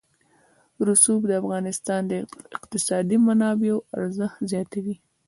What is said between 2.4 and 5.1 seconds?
اقتصادي منابعو ارزښت زیاتوي.